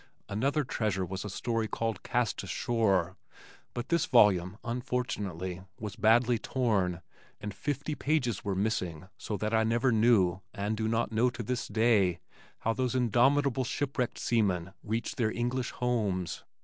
[0.27, 3.17] Another treasure was a story called Cast Ashore,
[3.75, 7.03] but this volume unfortunately was badly torn
[7.39, 11.43] and fifty pages were missing so that I never knew, and do not know to
[11.43, 12.17] this day,
[12.61, 16.45] how those indomitable shipwrecked seamen reached their English homes.